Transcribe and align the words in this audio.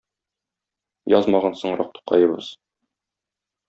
Язмаган 1.17 1.59
соңрак 1.61 1.95
Тукаебыз. 2.01 2.53